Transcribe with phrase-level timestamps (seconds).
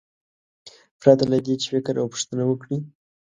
[1.01, 2.77] پرته له دې چې فکر او پوښتنه وکړي.